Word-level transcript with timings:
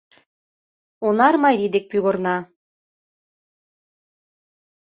Онар 1.07 1.35
марий 1.43 1.69
дек 1.73 1.85
пӱгырна 1.91 2.37